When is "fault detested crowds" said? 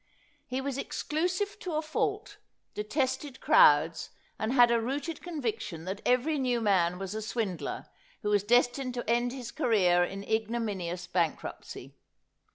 1.83-4.09